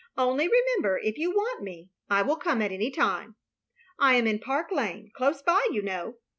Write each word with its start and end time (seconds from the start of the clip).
Only 0.17 0.47
remember, 0.47 0.97
if 0.97 1.19
you 1.19 1.29
want 1.29 1.61
me, 1.61 1.91
I 2.09 2.23
will 2.23 2.35
come 2.37 2.59
at 2.63 2.71
any 2.71 2.89
time. 2.89 3.35
I 3.99 4.15
am 4.15 4.25
in 4.25 4.39
Park 4.39 4.71
Lane, 4.71 5.11
close 5.15 5.43
by, 5.43 5.63
you 5.69 5.83
know. 5.83 6.15